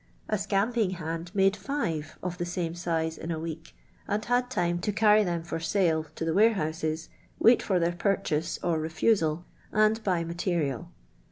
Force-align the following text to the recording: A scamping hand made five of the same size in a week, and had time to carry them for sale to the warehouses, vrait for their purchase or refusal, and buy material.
A 0.27 0.37
scamping 0.39 0.89
hand 0.97 1.29
made 1.35 1.55
five 1.55 2.17
of 2.23 2.39
the 2.39 2.45
same 2.47 2.73
size 2.73 3.19
in 3.19 3.29
a 3.29 3.37
week, 3.37 3.75
and 4.07 4.25
had 4.25 4.49
time 4.49 4.79
to 4.79 4.91
carry 4.91 5.23
them 5.23 5.43
for 5.43 5.59
sale 5.59 6.05
to 6.15 6.25
the 6.25 6.33
warehouses, 6.33 7.09
vrait 7.39 7.61
for 7.61 7.77
their 7.77 7.91
purchase 7.91 8.57
or 8.63 8.79
refusal, 8.79 9.45
and 9.71 10.03
buy 10.03 10.23
material. 10.23 10.89